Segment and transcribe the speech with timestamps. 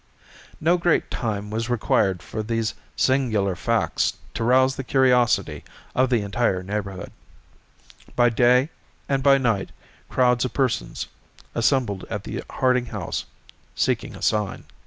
[0.59, 6.23] No great time was required for these singular facts to rouse the curiosity of the
[6.23, 7.11] entire neighborhood.
[8.15, 8.71] By day
[9.07, 9.69] and by night
[10.09, 11.05] crowds of persons
[11.53, 13.25] assembled at the Harding house
[13.75, 14.63] "seeking a sign."